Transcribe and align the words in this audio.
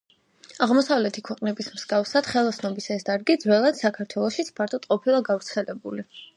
აღმოსავლეთი 0.65 1.21
ქვეყნების 1.27 1.67
მსგავსად 1.73 2.31
ხელოსნობის 2.31 2.89
ეს 2.97 3.07
დარგი 3.11 3.37
ძველად 3.45 3.81
საქართველოშიც 3.85 4.53
ფართოდ 4.59 4.93
ყოფილა 4.93 5.25
გავრცელებული. 5.33 6.11